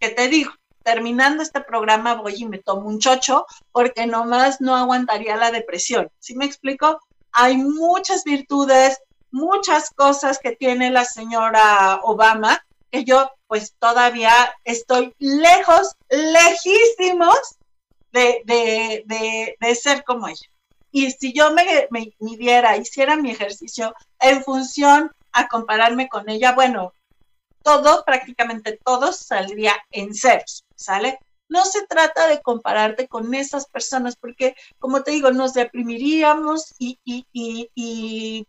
[0.00, 0.50] ¿qué te digo?
[0.82, 6.10] Terminando este programa voy y me tomo un chocho porque nomás no aguantaría la depresión.
[6.18, 6.98] ¿Sí me explico?
[7.30, 8.98] Hay muchas virtudes,
[9.30, 14.32] muchas cosas que tiene la señora Obama que yo pues todavía
[14.64, 17.36] estoy lejos, lejísimos
[18.12, 20.51] de, de, de ser como ella.
[20.92, 21.88] Y si yo me,
[22.20, 26.92] midiera, hiciera mi ejercicio en función a compararme con ella, bueno,
[27.62, 31.18] todo, prácticamente todo saldría en ceros, ¿sale?
[31.48, 36.98] No se trata de compararte con esas personas porque, como te digo, nos deprimiríamos y,
[37.04, 38.46] y, y, y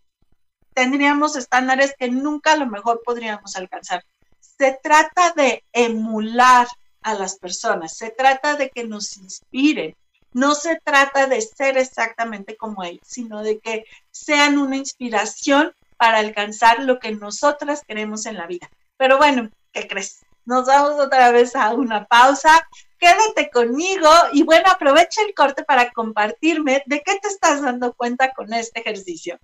[0.73, 4.03] tendríamos estándares que nunca a lo mejor podríamos alcanzar.
[4.39, 6.67] Se trata de emular
[7.01, 9.95] a las personas, se trata de que nos inspiren,
[10.33, 16.19] no se trata de ser exactamente como ellos, sino de que sean una inspiración para
[16.19, 18.69] alcanzar lo que nosotras queremos en la vida.
[18.97, 20.25] Pero bueno, ¿qué crees?
[20.45, 22.67] Nos vamos otra vez a una pausa.
[22.99, 28.31] Quédate conmigo y bueno, aprovecha el corte para compartirme de qué te estás dando cuenta
[28.33, 29.39] con este ejercicio.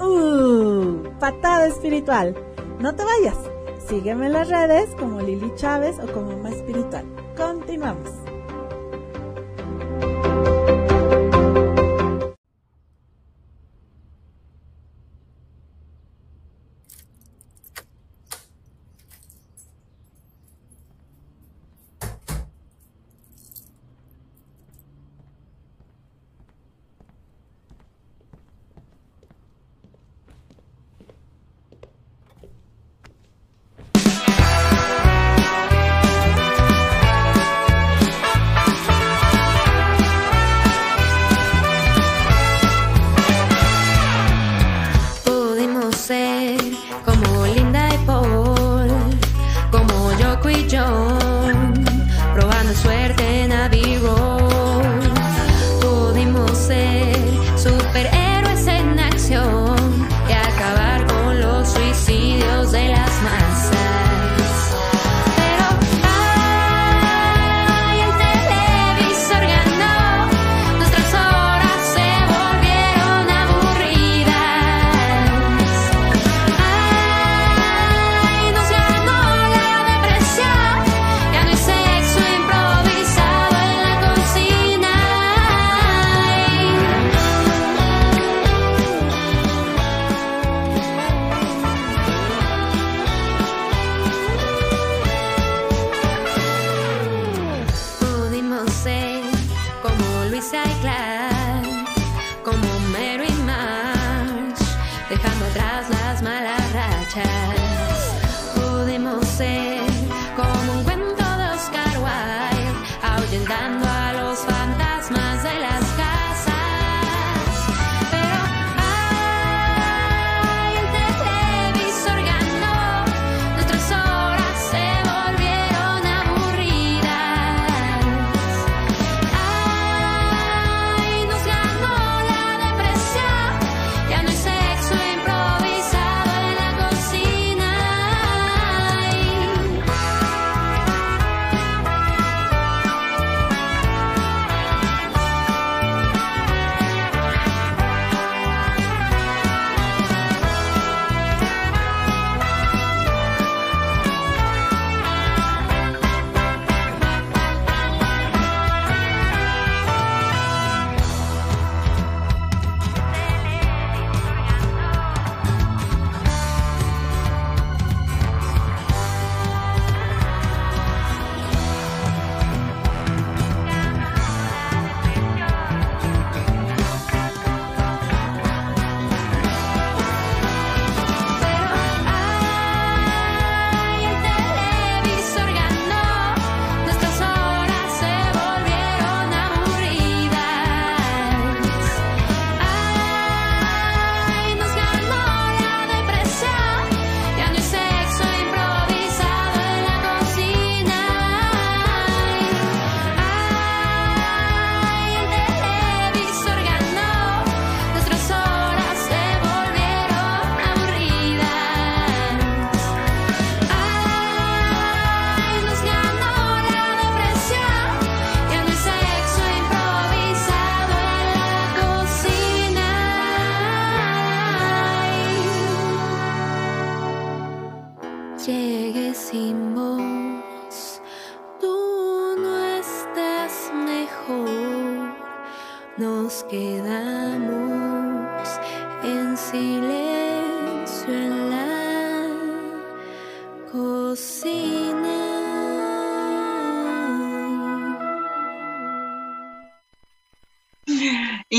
[0.00, 2.34] Uh, patada espiritual.
[2.78, 3.53] No te vayas.
[3.88, 7.04] Sígueme en las redes como Lili Chávez o como Más Espiritual.
[7.36, 8.23] Continuamos.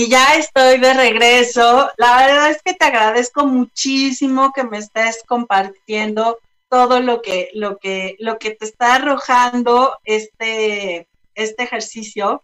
[0.06, 1.90] Y ya estoy de regreso.
[1.98, 6.38] La verdad es que te agradezco muchísimo que me estés compartiendo
[6.70, 12.44] todo lo que, lo que, lo que te está arrojando este, este ejercicio,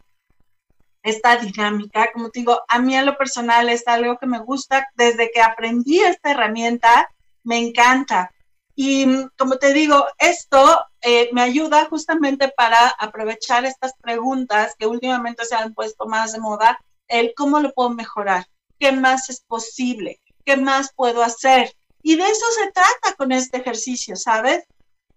[1.04, 2.12] esta dinámica.
[2.12, 4.88] Como te digo, a mí a lo personal es algo que me gusta.
[4.96, 7.12] Desde que aprendí esta herramienta,
[7.44, 8.32] me encanta.
[8.76, 9.06] Y
[9.38, 15.54] como te digo, esto eh, me ayuda justamente para aprovechar estas preguntas que últimamente se
[15.54, 16.80] han puesto más de moda
[17.12, 18.48] el cómo lo puedo mejorar,
[18.80, 21.76] qué más es posible, qué más puedo hacer.
[22.02, 24.66] Y de eso se trata con este ejercicio, ¿sabes?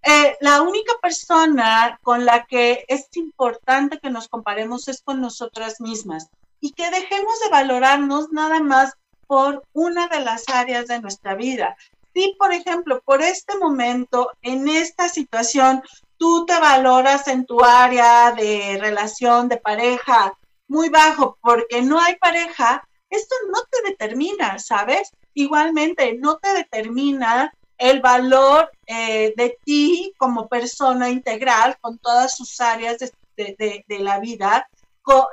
[0.03, 5.81] Eh, la única persona con la que es importante que nos comparemos es con nosotras
[5.81, 6.29] mismas
[6.61, 8.93] y que dejemos de valorarnos nada más
[9.27, 11.75] por una de las áreas de nuestra vida.
[12.13, 15.83] Si, por ejemplo, por este momento, en esta situación,
[16.19, 20.35] tú te valoras en tu área de relación de pareja
[20.69, 25.11] muy bajo porque no hay pareja, esto no te determina, ¿sabes?
[25.35, 32.61] Igualmente, no te determina el valor eh, de ti como persona integral con todas sus
[32.61, 32.99] áreas
[33.37, 34.69] de, la vida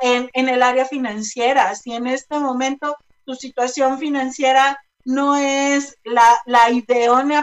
[0.02, 1.76] en, en, el área financiera.
[1.76, 6.68] Si en este momento tu situación financiera no es la, la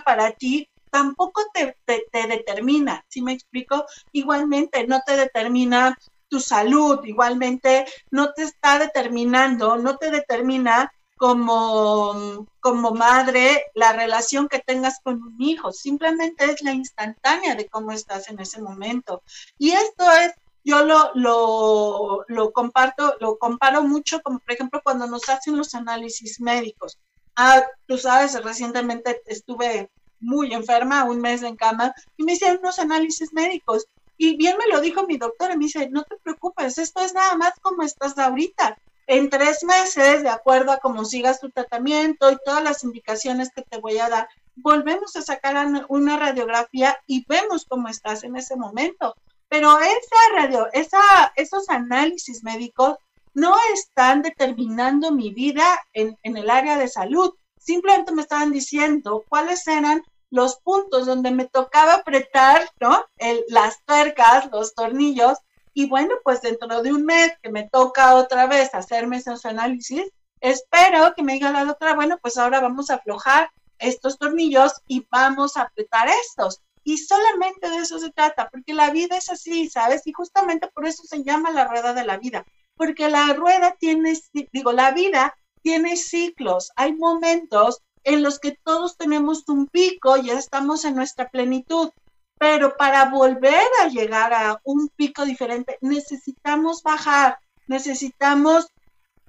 [0.04, 3.84] para ti, tampoco te, te, te determina, ¿sí me explico?
[4.12, 5.96] Igualmente, no te determina
[6.28, 14.48] tu salud, igualmente no te está determinando, no te determina como, como madre la relación
[14.48, 19.22] que tengas con un hijo, simplemente es la instantánea de cómo estás en ese momento.
[19.58, 20.32] Y esto es,
[20.64, 25.74] yo lo, lo, lo comparto, lo comparo mucho como por ejemplo cuando nos hacen los
[25.74, 26.98] análisis médicos.
[27.36, 32.78] Ah, tú sabes, recientemente estuve muy enferma, un mes en cama, y me hicieron unos
[32.78, 33.86] análisis médicos.
[34.20, 37.36] Y bien me lo dijo mi doctora, me dice, no te preocupes, esto es nada
[37.36, 38.76] más como estás ahorita.
[39.06, 43.62] En tres meses, de acuerdo a cómo sigas tu tratamiento y todas las indicaciones que
[43.62, 45.56] te voy a dar, volvemos a sacar
[45.88, 49.14] una radiografía y vemos cómo estás en ese momento.
[49.48, 52.96] Pero esa radio, esa, esos análisis médicos
[53.34, 57.32] no están determinando mi vida en, en el área de salud.
[57.56, 63.04] Simplemente me estaban diciendo cuáles eran los puntos donde me tocaba apretar, ¿no?
[63.48, 65.38] las tuercas, los tornillos,
[65.74, 70.10] y bueno, pues dentro de un mes que me toca otra vez hacerme esos análisis,
[70.40, 75.06] espero que me diga la doctora, bueno, pues ahora vamos a aflojar estos tornillos y
[75.10, 76.60] vamos a apretar estos.
[76.82, 80.06] Y solamente de eso se trata, porque la vida es así, ¿sabes?
[80.06, 82.44] Y justamente por eso se llama la rueda de la vida,
[82.76, 84.18] porque la rueda tiene,
[84.52, 90.38] digo, la vida tiene ciclos, hay momentos en los que todos tenemos un pico, ya
[90.38, 91.90] estamos en nuestra plenitud,
[92.38, 98.68] pero para volver a llegar a un pico diferente necesitamos bajar, necesitamos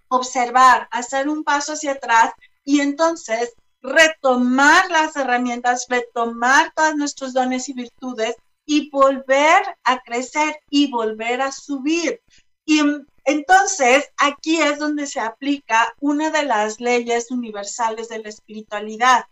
[0.07, 2.31] observar, hacer un paso hacia atrás
[2.63, 3.51] y entonces
[3.81, 11.41] retomar las herramientas, retomar todos nuestros dones y virtudes y volver a crecer y volver
[11.41, 12.21] a subir.
[12.63, 12.81] Y
[13.29, 19.25] entonces, aquí es donde se aplica una de las leyes universales de la espiritualidad.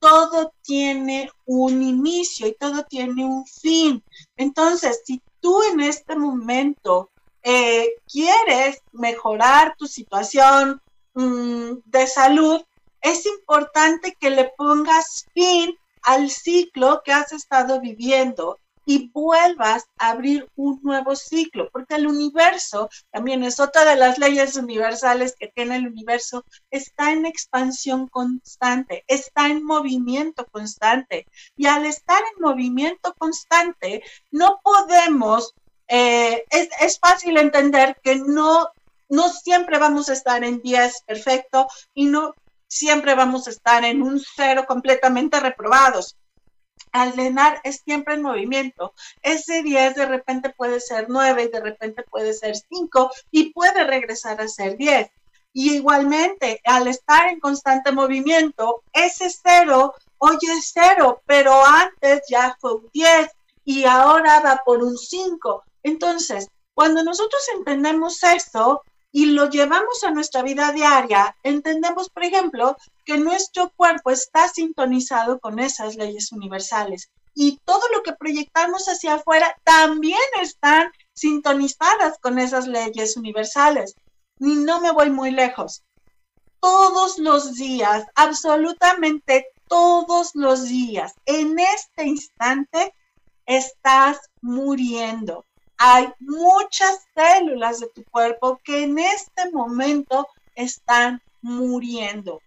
[0.00, 4.02] Todo tiene un inicio y todo tiene un fin.
[4.36, 7.10] Entonces, si tú en este momento
[7.42, 10.82] eh, quieres mejorar tu situación
[11.14, 12.60] mm, de salud,
[13.00, 18.58] es importante que le pongas fin al ciclo que has estado viviendo
[18.88, 24.16] y vuelvas a abrir un nuevo ciclo, porque el universo, también es otra de las
[24.16, 31.26] leyes universales que tiene el universo, está en expansión constante, está en movimiento constante.
[31.54, 35.54] Y al estar en movimiento constante, no podemos,
[35.86, 38.68] eh, es, es fácil entender que no,
[39.10, 42.32] no siempre vamos a estar en 10 perfecto y no
[42.66, 46.16] siempre vamos a estar en un cero completamente reprobados
[46.92, 48.92] al lenar es siempre en movimiento.
[49.22, 53.84] Ese 10 de repente puede ser 9 y de repente puede ser 5 y puede
[53.84, 55.10] regresar a ser 10.
[55.52, 62.56] Y igualmente, al estar en constante movimiento, ese 0 hoy es 0, pero antes ya
[62.60, 63.28] fue un 10
[63.64, 65.64] y ahora va por un 5.
[65.82, 72.76] Entonces, cuando nosotros entendemos esto, y lo llevamos a nuestra vida diaria, entendemos, por ejemplo,
[73.04, 79.14] que nuestro cuerpo está sintonizado con esas leyes universales y todo lo que proyectamos hacia
[79.14, 83.94] afuera también están sintonizadas con esas leyes universales.
[84.40, 85.84] Y no me voy muy lejos.
[86.58, 92.92] Todos los días, absolutamente todos los días, en este instante,
[93.46, 95.46] estás muriendo.
[95.78, 100.26] Hay muchas células de tu cuerpo que en este momento
[100.56, 102.40] están muriendo.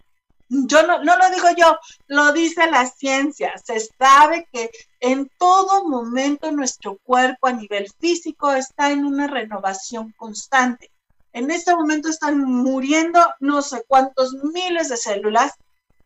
[0.49, 1.77] Yo no, lo digo yo,
[2.07, 3.53] lo dice la ciencia.
[3.63, 4.69] Se sabe que
[4.99, 10.91] en todo momento nuestro cuerpo a nivel físico está en una renovación constante.
[11.31, 15.53] En este momento están muriendo no sé cuántos miles de células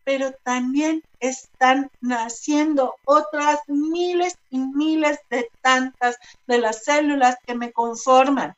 [0.05, 7.73] pero también están naciendo otras miles y miles de tantas de las células que me
[7.73, 8.55] conforman.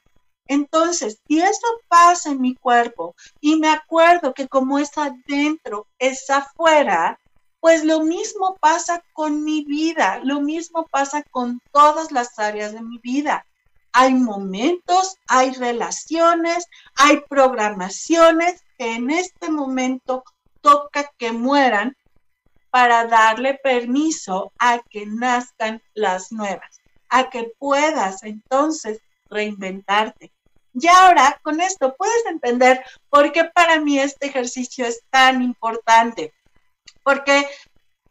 [0.47, 6.29] Entonces, si eso pasa en mi cuerpo y me acuerdo que como es adentro, es
[6.29, 7.19] afuera,
[7.59, 12.81] pues lo mismo pasa con mi vida, lo mismo pasa con todas las áreas de
[12.81, 13.45] mi vida.
[13.93, 20.23] Hay momentos, hay relaciones, hay programaciones que en este momento
[20.67, 21.95] toca que mueran
[22.69, 28.99] para darle permiso a que nazcan las nuevas, a que puedas entonces
[29.29, 30.33] reinventarte.
[30.73, 36.33] Y ahora con esto puedes entender por qué para mí este ejercicio es tan importante.
[37.01, 37.47] Porque,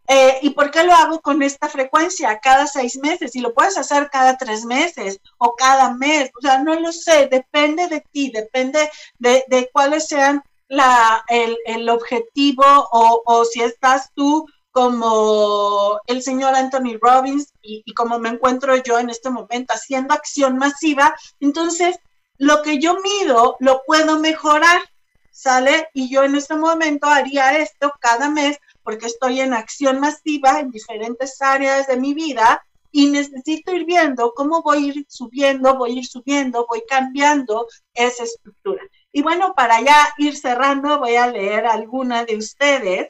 [0.08, 2.40] eh, ¿Y por qué lo hago con esta frecuencia?
[2.40, 3.36] Cada seis meses.
[3.36, 6.30] Y lo puedes hacer cada tres meses o cada mes.
[6.38, 7.28] O sea, no lo sé.
[7.30, 15.98] Depende de ti, depende de, de cuáles sean el, objetivo o, si estás tú como
[16.06, 20.58] el señor Anthony Robbins y, y, como me encuentro yo en este momento haciendo acción
[20.58, 21.96] masiva, entonces
[22.38, 24.82] lo que yo mido lo puedo mejorar,
[25.30, 25.88] ¿sale?
[25.94, 30.70] Y yo en este momento haría esto cada mes porque estoy en acción masiva en
[30.70, 35.90] diferentes áreas de mi vida y necesito ir viendo cómo voy a ir subiendo, voy
[35.90, 38.82] a ir subiendo, voy cambiando esa estructura.
[39.16, 43.08] Y bueno, para ya ir cerrando, voy a leer alguna de ustedes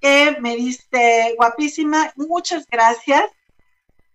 [0.00, 3.24] que me dice, guapísima, muchas gracias.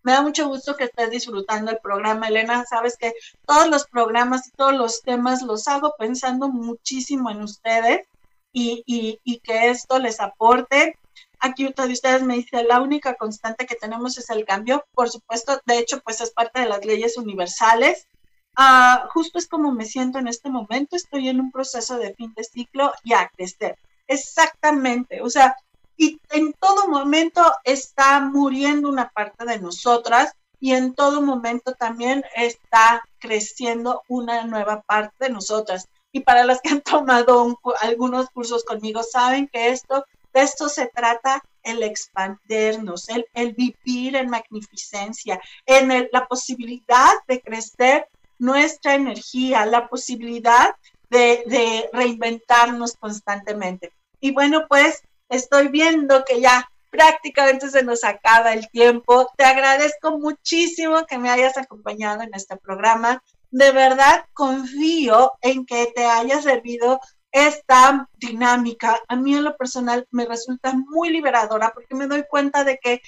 [0.02, 2.64] Me da mucho gusto que estés disfrutando el programa, Elena.
[2.64, 3.12] Sabes que
[3.46, 8.08] todos los programas y todos los temas los hago pensando muchísimo en ustedes
[8.54, 10.98] y, y que esto les aporte.
[11.42, 14.86] Aquí otra de ustedes me dice, la única constante que tenemos es el cambio.
[14.94, 18.08] Por supuesto, de hecho, pues es parte de las leyes universales.
[18.56, 22.34] Ah, justo es como me siento en este momento, estoy en un proceso de fin
[22.36, 23.78] de ciclo y a crecer.
[24.08, 25.56] Exactamente, o sea,
[25.98, 32.24] y en todo momento está muriendo una parte de nosotras y en todo momento también
[32.36, 35.88] está creciendo una nueva parte de nosotras.
[36.12, 40.88] Y para las que han tomado algunos cursos conmigo, saben que esto, de esto se
[40.88, 48.08] trata el expandernos, el, el vivir en magnificencia, en la posibilidad de crecer
[48.40, 50.76] nuestra energía, la posibilidad
[51.10, 53.94] de, reinventarnos constantemente.
[54.20, 59.28] Y bueno, pues estoy viendo que ya prácticamente se nos acaba el tiempo.
[59.38, 63.22] Te agradezco muchísimo que me hayas acompañado en este programa.
[63.52, 67.00] De verdad confío en que te haya servido
[67.32, 69.00] esta dinámica.
[69.10, 73.02] A mí en lo personal me resulta muy liberadora porque me doy cuenta de que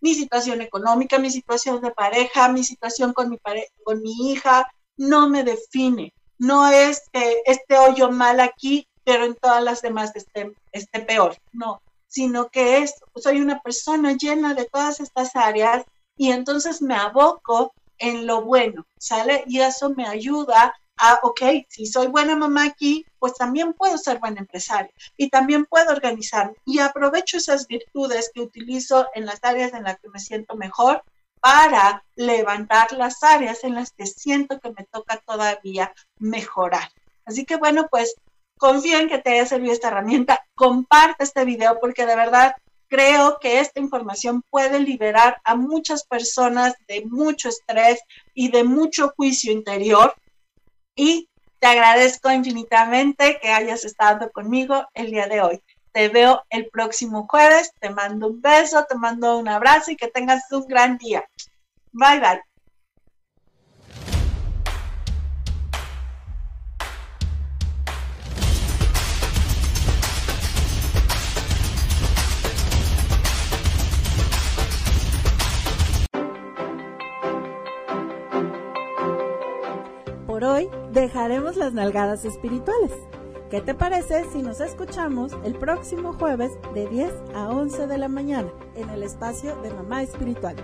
[0.00, 3.38] mi situación económica, mi situación de pareja, mi situación con mi,
[3.84, 6.12] con mi hija, no me define.
[6.38, 11.36] No es que este hoyo mal aquí, pero en todas las demás esté, esté peor.
[11.52, 15.84] No, sino que es, soy una persona llena de todas estas áreas
[16.16, 19.44] y entonces me aboco en lo bueno, ¿sale?
[19.46, 24.18] Y eso me ayuda a, ok, si soy buena mamá aquí, pues también puedo ser
[24.18, 26.56] buena empresaria y también puedo organizarme.
[26.64, 31.02] Y aprovecho esas virtudes que utilizo en las áreas en las que me siento mejor
[31.40, 36.90] para levantar las áreas en las que siento que me toca todavía mejorar.
[37.24, 38.14] Así que bueno, pues
[38.58, 42.54] confío en que te haya servido esta herramienta, comparte este video porque de verdad
[42.88, 48.00] creo que esta información puede liberar a muchas personas de mucho estrés
[48.34, 50.14] y de mucho juicio interior
[50.98, 51.30] y
[51.60, 55.62] te agradezco infinitamente que hayas estado conmigo el día de hoy.
[55.92, 60.08] Te veo el próximo jueves, te mando un beso, te mando un abrazo y que
[60.08, 61.24] tengas un gran día.
[61.92, 62.47] Bye bye.
[80.38, 82.92] Por hoy dejaremos las nalgadas espirituales
[83.50, 88.06] ¿Qué te parece si nos escuchamos el próximo jueves de 10 a 11 de la
[88.06, 90.54] mañana en el espacio de Mamá Espiritual?